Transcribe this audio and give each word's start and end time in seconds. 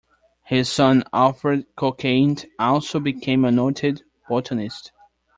His 0.45 0.67
son 0.67 1.03
Alfred 1.13 1.67
Cockayne 1.75 2.37
also 2.57 2.99
became 2.99 3.45
a 3.45 3.51
noted 3.51 4.01
botanist. 4.27 4.91